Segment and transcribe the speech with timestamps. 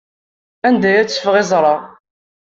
[0.67, 1.75] Anda ay ttafeɣ iẓra-a?